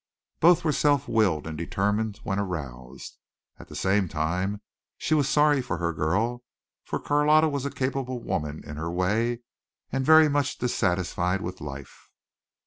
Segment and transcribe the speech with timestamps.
[0.39, 3.19] Both were self willed and determined when aroused.
[3.59, 4.63] At the same time
[4.97, 6.43] she was sorry for her girl,
[6.83, 9.41] for Carlotta was a capable woman in her way
[9.91, 12.09] and very much dissatisfied with life.